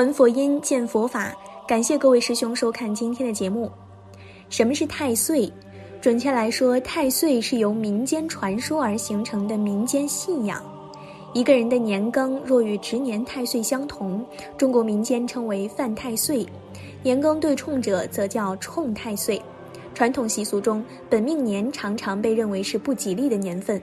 [0.00, 1.30] 闻佛音，见佛法。
[1.68, 3.70] 感谢各位师兄收看今天的节目。
[4.48, 5.52] 什么是太岁？
[6.00, 10.64] 准确来说，太岁是由民间传说而形成的民间信仰。
[11.34, 14.24] 一个人的年庚若与值年太岁相同，
[14.56, 16.46] 中国民间称为犯太岁；
[17.02, 19.38] 年庚对冲者则叫冲太岁。
[19.92, 23.78] 传统习俗中，本命年常常被认为是不吉利的年份。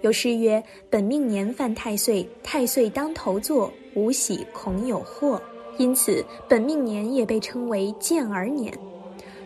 [0.00, 0.60] 有诗曰
[0.90, 5.38] ：“本命年犯太岁，太岁当头坐。”无喜恐有祸，
[5.78, 8.72] 因此本命年也被称为健儿年。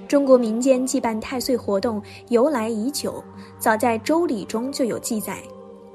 [0.09, 3.23] 中国民间祭拜太岁活动由来已久，
[3.59, 5.39] 早在《周礼》中就有记载。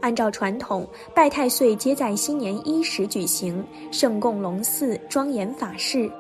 [0.01, 6.11] 按照传统，拜太岁皆在新年伊始举行，圣供龙祀，庄严法事。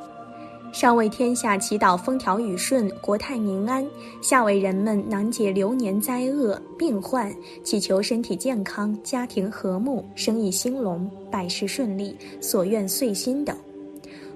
[0.71, 3.85] 上为天下祈祷风调雨顺、国泰民安，
[4.21, 7.29] 下为人们囊解流年灾厄、病患，
[7.61, 13.53] 祈求身体健康、家庭和睦、生意兴隆、百事顺利、所愿遂心等。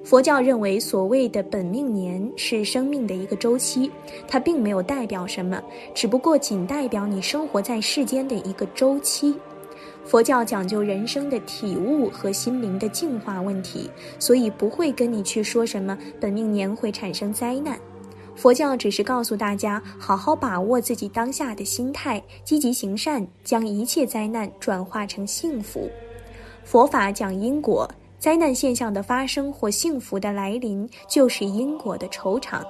[0.06, 3.92] 佛教认为，所谓的本命年是生命的一个周期，
[4.28, 5.60] 它并没有代表什么，
[5.96, 9.36] 只不过仅代表你生活在世间的一个周期。
[10.06, 13.90] 佛教讲究人生的体悟和心灵的净化问题，
[14.20, 17.76] 所以不会跟你去说什么本命年会产生灾难。
[18.36, 25.90] 佛教只是告诉大家，好好把握自己当下的心态，积极行善，将一切灾难转化成幸福。
[26.64, 32.64] 佛法讲因果，灾难现象的发生或幸福的来临，就是因果的酬偿。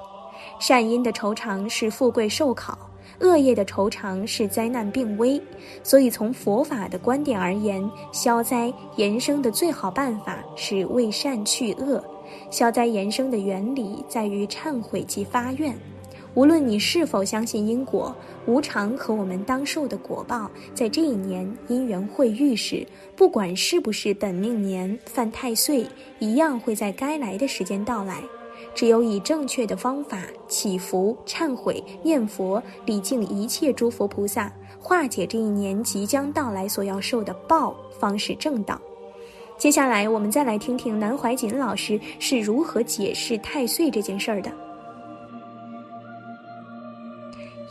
[0.60, 2.78] 善因的酬偿是富贵寿考。
[3.22, 5.42] 恶业的酬偿是灾难病危，
[5.82, 12.04] 所以从佛法的观点而言，消灾延生的最好办法是为善去恶。
[12.52, 15.74] 消灾延生的原理在于忏悔及发愿。
[16.36, 18.14] 无论你是否相信因果，
[18.46, 22.86] 无常和我们当受的果报，在这一年因缘会遇时，
[23.16, 25.88] 不管是不是本命年犯太岁，
[26.20, 28.22] 一样会在该来的时间到来。
[28.74, 38.80] 只有以正确的方法祈福、忏悔、念佛，礼敬一切诸佛菩萨，化解这一年即将到来所要受的报，方是正道。
[39.58, 44.52] 接下来，我们再来听听南怀瑾老师是如何解释太岁这件事儿的。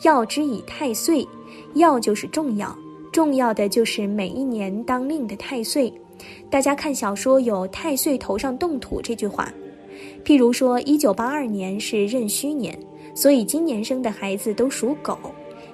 [0.02, 1.26] 要之以太岁，
[1.74, 2.76] 要就是重要，
[3.12, 5.92] 重要的就是每一年当令的太岁。
[6.48, 9.52] 大家看小说有“太岁头上动土”这句话。
[10.24, 12.78] 譬如说，一九八二年是壬戌年，
[13.14, 15.18] 所以今年生的孩子都属狗。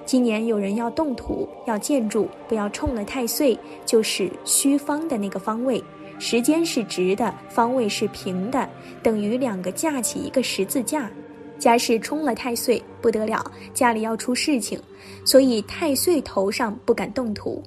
[0.05, 5.81] 今年有人要动土、要建筑，不要冲了太岁，就是虚方的那个方位，
[6.19, 8.67] 时间是直的，方位是平的，
[9.01, 11.09] 等于两个架起一个十字架。
[11.61, 13.39] 家是冲了太岁，不得了，
[13.71, 14.81] 家里要出事情，
[15.23, 17.61] 所以太岁头上不敢动土。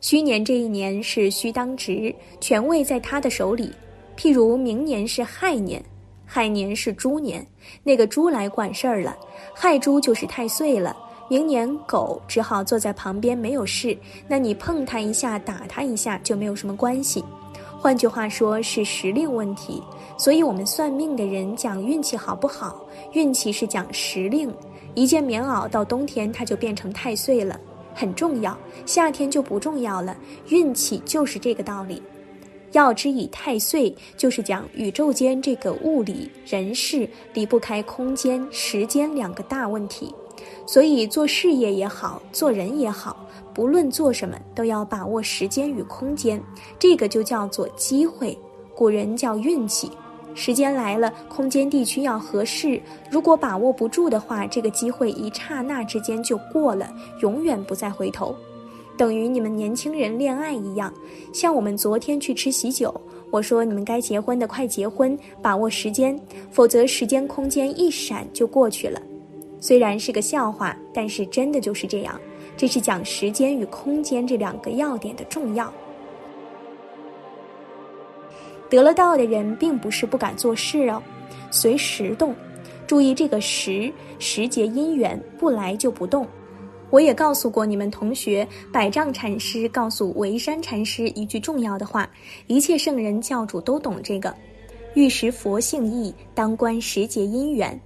[0.00, 3.70] 戌年这一年是戌当值，权位在他的手里。
[4.16, 5.84] 譬如明年是亥年。
[6.24, 7.46] 亥年是猪年，
[7.82, 9.14] 那个猪来管事儿了，
[9.52, 10.96] 亥猪就是太岁了。
[11.28, 13.94] 明年狗只好坐在旁边没有事，
[14.26, 17.22] 那你碰它一下，打它一下就没有什么关系。
[17.80, 19.82] 换句话说，是时令问题。
[20.18, 24.54] 所以我们算命的人讲运气好不好，运气是讲时令。
[24.94, 27.58] 一件棉袄到冬天它就变成太岁了，
[27.94, 28.52] 很重要；
[28.84, 30.14] 夏天就不重要了，
[30.48, 32.02] 运气就是这个道理。
[32.72, 40.14] 要之以太岁，就是讲宇宙间这个物理人事离不开空间、时间两个大问题，
[40.66, 46.40] 所以做事业也好，做人也好，不论做什么都要把握时间与空间，
[46.78, 48.38] 这个就叫做机会。
[48.74, 49.90] 古人叫运气，
[50.34, 52.80] 时间来了，空间地区要合适，
[53.10, 56.88] 如果把握不住的话，这个机会一刹那之间就过了，
[57.20, 58.34] 永远不再回头。
[58.96, 60.92] 等于你们年轻人恋爱一样，
[61.32, 62.94] 像我们昨天去吃喜酒，
[63.30, 66.18] 我说你们该结婚的快结婚，把握时间，
[66.50, 69.00] 否则时间空间一闪就过去了。
[69.60, 72.18] 虽然是个笑话，但是真的就是这样。
[72.56, 75.72] 这是讲时间与空间这两个要点的重要。
[78.68, 81.02] 得了道的人并不是不敢做事哦，
[81.50, 82.34] 随时动，
[82.86, 86.26] 注意这个时时节因缘不来就不动。
[86.90, 92.08] 我也告诉过你们同学，百丈禅师告诉维山禅师一句重要的话：
[92.46, 94.34] 一切圣人教主都懂这个，
[94.94, 97.80] 欲识佛性意，当观时节因缘。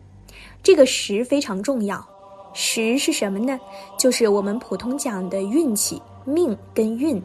[0.63, 2.05] 这个时非常重要，
[2.53, 3.59] 时是什么呢？
[3.99, 7.23] 就是我们普通讲的运气、命跟运。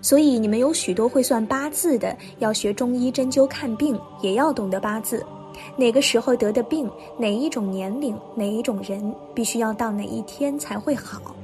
[0.00, 5.24] 所以你们有许多会算八字的，要学中医针灸看病，也要懂得八字。
[5.76, 11.36] 哪个时候得的病，哪一种年龄，哪一种人，必须要到哪一天才会好。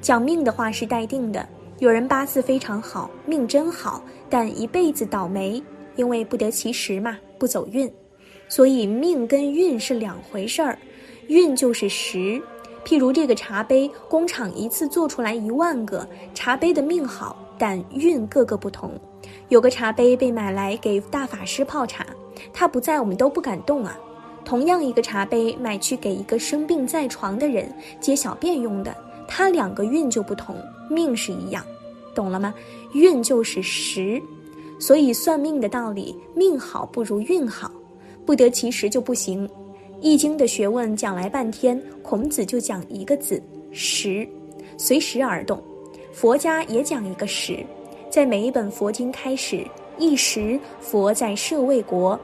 [0.00, 1.48] 讲命的话是待定的，
[1.80, 4.00] 有人八字非常好，命真好，
[4.30, 5.60] 但一辈子倒霉，
[5.96, 7.16] 因为不得其时嘛。
[7.36, 7.92] 不走运。
[8.48, 10.78] 所以命跟运是两回事儿，
[11.28, 12.40] 运就是时。
[12.84, 18.92] 譬如这个茶杯，工厂一次做出来一万个茶杯的命好，但运各个不同。
[19.48, 22.06] 有个茶杯被买来给大法师泡茶，
[22.52, 23.98] 他不在，我们都不敢动啊。
[24.44, 28.94] 同样一个茶杯买去给一个生病在床的人接小便用的，
[29.26, 30.54] 他两个运就不同，
[30.90, 31.64] 命是一样，
[32.14, 32.52] 懂了吗？
[32.92, 34.20] 运就是时，
[34.78, 37.70] 所以算命的道理，命好不如运好，
[38.24, 39.48] 不得其时就不行。
[40.00, 43.42] 易经的学问讲来半天，孔子就讲一个字
[43.72, 44.26] 时，
[44.76, 45.62] 随时而动。
[46.12, 47.64] 佛家也讲一个时，
[48.10, 49.66] 在每一本佛经开始，
[49.98, 52.18] 一时佛在舍卫国。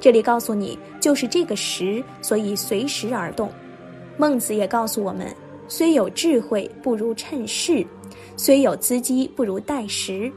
[0.00, 3.50] 这里告诉你，就是这个时，所以随时而动。
[4.16, 5.26] 孟子也告诉我们：
[5.68, 7.84] 虽有智慧，不如趁势；
[8.36, 10.30] 虽有资机，不如待时。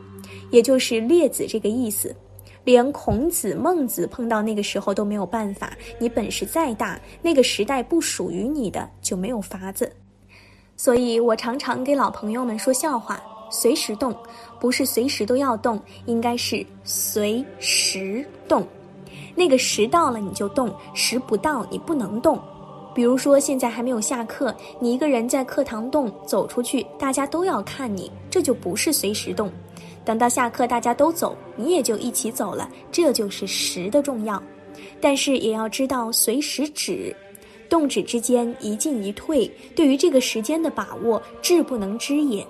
[0.51, 2.13] 也就是列子这个意思。
[2.63, 9.91] 连孔子、孟子碰到那个时候都没有办法，你本事再大，那个时代不属于你的就没有法子。
[10.77, 14.15] 所以我常常给老朋友们说笑话：随时动，
[14.59, 18.67] 不是随时都要动，应该是随时动。
[19.35, 22.39] 那个时到了你就动，时不到你不能动。
[22.93, 29.49] 比如说现在还没有下课，你一个人在课堂动，走出去大家都要看你，这就不是随时动。
[30.03, 34.42] 等到下课大家都走，你也就一起走了，这就是时的重要。
[35.00, 37.15] 但是也要知道随时止，
[37.69, 42.45] 动止之间一进一退，对于这个时间的把握，智不能知也。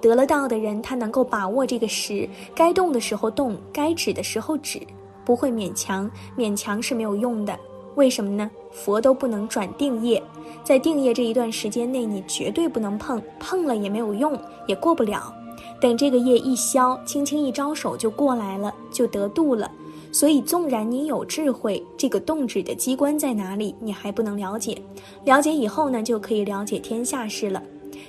[0.00, 4.80] 得了道的人，他能够把握这个时，该动的时候动，该止的时候止。
[5.24, 7.58] 不会勉强，勉强是没有用的。
[7.94, 8.50] 为什么呢？
[8.70, 10.22] 佛都不能转定业，
[10.62, 15.32] 在定业这一段时间内，你绝对不能碰，碰了也没有用，也过不了。
[15.80, 19.70] 等这个业一消，轻轻一招手就过来了，就得度了。
[20.12, 24.80] 所以，纵然你有智慧，这个动止的机关在哪里，你还不能了解。
[25.24, 27.60] 了解以后呢，就可以了解天下事了。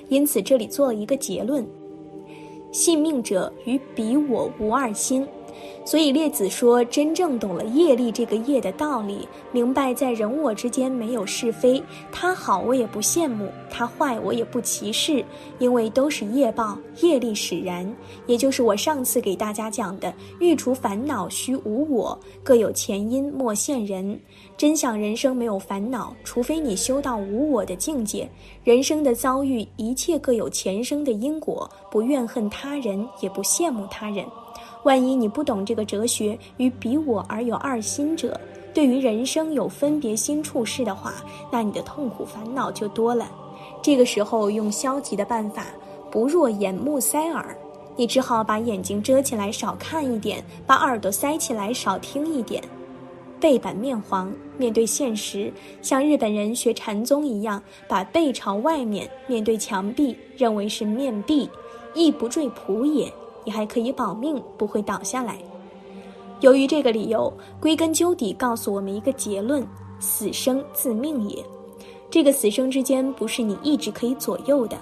[0.08, 1.66] 因此，这里做了一个结论：
[2.70, 5.26] 信命者与彼我无二心。
[5.84, 15.24] 所以列子说，真正懂了业力这个业的道理，明白在人我之间没有是非，他好我也不羡慕，他坏我也不歧视，
[15.58, 17.90] 因为都是业报，业力使然。
[18.26, 24.18] 也就是我上次给大家讲的，欲除烦恼须无我，各有前因莫羡人。
[24.56, 28.28] 真想人生没有烦恼，除非你修到无我的境界。
[28.64, 34.24] 人生的遭遇，一切各有前生的因果，不怨恨他人，也不羡慕他人。
[34.86, 38.40] 万一你不懂这个哲学，与彼我而有二心者，
[38.72, 41.14] 对于人生有分别心处事的话，
[41.50, 43.28] 那你的痛苦烦恼就多了。
[43.82, 45.66] 这个时候用消极的办法，
[46.08, 47.58] 不若眼目塞耳，
[47.96, 52.62] 你只好把眼睛遮起来少看一点，把耳朵塞起来少听一点，
[53.40, 55.52] 背板面黄，面对现实，
[55.82, 61.50] 像日本人学禅宗一样，把背朝外面，面对墙壁，认为是面壁，
[61.92, 63.12] 亦不坠仆也。
[63.46, 65.38] 你还可以保命，不会倒下来。
[66.40, 69.66] 由于这个理由，归根究底告诉我们一个结论：
[70.00, 71.42] 死生自命也。
[72.10, 74.76] 这个死生之间不是你意志可以左右的，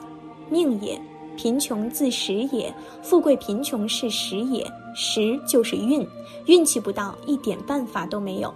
[0.49, 0.99] 命也。
[1.37, 4.67] 贫穷自时也，富贵贫穷是时也。
[4.95, 6.07] 时就是运，
[6.47, 8.53] 运气不到，一点办法都没有。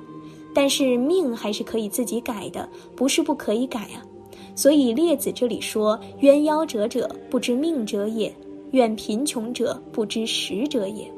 [0.55, 4.00] 但是命还是可以自己改的，不是不可以改啊。
[4.55, 8.35] 所以列子这里说：冤夭折者，不知命者也。
[8.73, 11.11] 愿贫穷者不知食者也。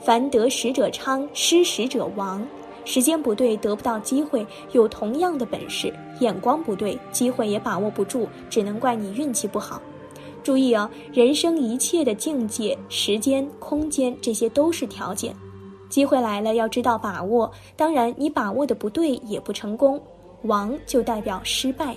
[0.00, 2.44] 凡得食者昌，失时者亡。
[2.84, 9.80] 时间不对，得不到机会；有同样的本事，眼光不对，机会也把握不住，只能怪你运气不好。
[10.42, 15.32] 注意哦，人生一切的境界、时间、空间，这些都是条件。
[15.88, 17.48] 机会来了，要知道把握。
[17.76, 20.02] 当然，你把握的不对，也不成功。
[20.42, 21.94] 亡就代表失败。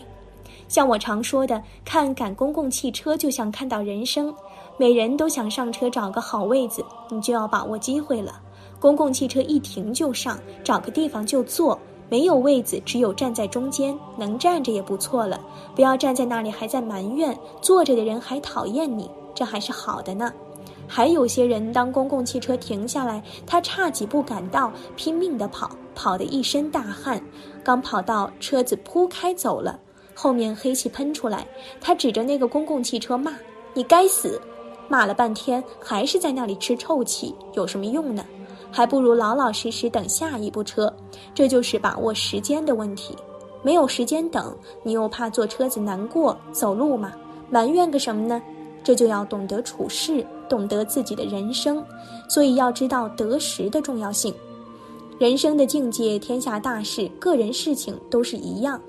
[0.68, 4.34] 像我常说的，看赶公共汽车就像看到人生，
[4.78, 8.42] 每人都想上车找个好位子，你就要把握机会了。
[8.80, 11.80] 公共汽车一停就上，找个地方就坐，
[12.10, 15.40] 没有位子，只有站在中间，能站着也不错了。
[15.76, 20.32] 不要站在那里还在埋怨，坐着的人还讨厌你，这还是好的呢。
[20.88, 27.24] 还有些人，当公共汽车停下来，他差几步赶到，拼命地跑，跑得一身大汗，
[27.64, 29.80] 刚跑到，车子扑开走了。
[30.16, 31.46] 后面黑气喷出来，
[31.80, 33.34] 他指着那个公共汽车骂
[33.76, 34.42] ：“你该死！”
[34.88, 38.26] 骂了半天，还是在那里吃臭气，有什么用呢？
[38.72, 40.92] 还不如老老实实等下一部车。
[41.34, 43.16] 这就是把握时间的问题。
[43.62, 47.14] 没有时间等，你又怕坐车子难过，走路嘛，
[47.50, 48.42] 埋怨个什么呢？
[48.84, 51.84] 这就要懂得处事，懂得自己的人生，
[52.30, 54.32] 所以要知道得失的重要性。
[55.18, 58.80] 人生的境界，天下大事，个人事情都是一样。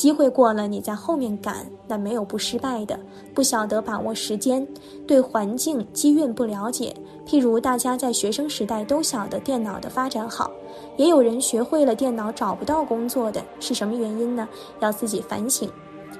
[0.00, 2.98] 机会过了，你在后面赶，那没有不失败的。
[3.34, 4.66] 不晓得把握时间，
[5.06, 6.96] 对环境机运不了解。
[7.26, 10.50] 譬如大家在学生时代都晓得电脑的发展好，
[10.96, 14.48] 也有人学会了电脑找不到工作的，是什么原因呢？
[14.80, 15.70] 要自己反省。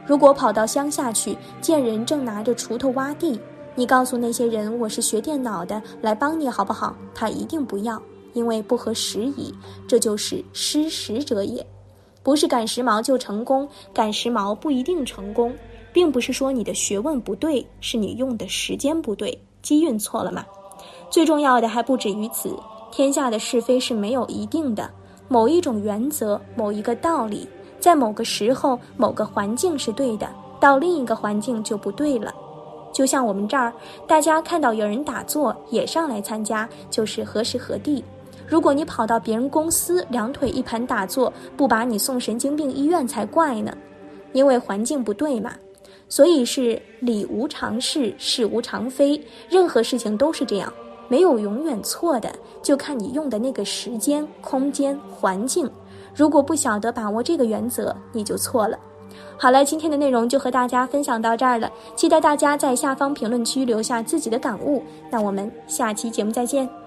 [0.07, 3.41] 如果跑到乡下去，见人正拿着锄头挖地，
[3.75, 6.95] 你告诉那些人我是学电脑的，来帮你好不好？
[7.15, 7.99] 他一定不要，
[8.35, 9.55] 因为不合时宜。
[9.89, 11.67] 这就是失时者也。
[12.23, 15.55] 不是赶时髦就成功，赶时髦不一定成功，
[15.93, 20.45] 并不是说你的学问不对，是你用的时间不对，机运错了嘛。
[21.11, 22.55] 最重要的还不止于此，
[22.93, 24.91] 天下的是非是没有一定的，
[25.29, 27.49] 某一种原则、某一个道理，
[27.81, 30.29] 在某个时候、某个环境是对的，
[30.61, 32.35] 到另一个环境就不对了。
[32.93, 33.73] 就像我们这儿，
[34.07, 38.05] 大家看到有人打坐，也上来参加，就是何时何地。
[38.51, 43.73] 如果你跑到别人公司，两腿一盘打坐，不把你送神经病医院才怪呢，
[44.33, 45.53] 因为环境不对嘛。
[46.09, 50.73] 所以是理无常事，事无常非，任何事情都是这样，
[51.07, 52.29] 没有永远错的，
[52.61, 55.71] 就看你用的那个时间、空间、环境。
[56.13, 58.77] 如果不晓得把握这个原则，你就错了。
[59.39, 64.83] 好了，今天的内容就和大家分享到这儿了，期待大家在下方评论区留下自己的感悟。
[65.09, 66.80] 那我们下期节目再见。